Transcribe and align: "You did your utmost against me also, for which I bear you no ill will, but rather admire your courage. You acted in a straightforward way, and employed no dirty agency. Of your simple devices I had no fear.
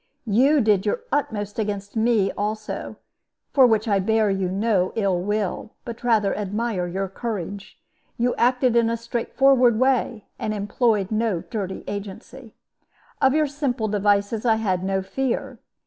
"You 0.25 0.61
did 0.61 0.83
your 0.83 1.01
utmost 1.11 1.59
against 1.59 1.95
me 1.95 2.31
also, 2.31 2.95
for 3.53 3.67
which 3.67 3.87
I 3.87 3.99
bear 3.99 4.31
you 4.31 4.49
no 4.49 4.93
ill 4.95 5.19
will, 5.21 5.73
but 5.85 6.03
rather 6.03 6.35
admire 6.35 6.87
your 6.87 7.07
courage. 7.07 7.79
You 8.17 8.33
acted 8.33 8.75
in 8.75 8.89
a 8.89 8.97
straightforward 8.97 9.77
way, 9.79 10.25
and 10.39 10.55
employed 10.55 11.11
no 11.11 11.41
dirty 11.41 11.83
agency. 11.85 12.55
Of 13.21 13.35
your 13.35 13.45
simple 13.45 13.87
devices 13.87 14.43
I 14.43 14.55
had 14.55 14.83
no 14.83 15.03
fear. 15.03 15.59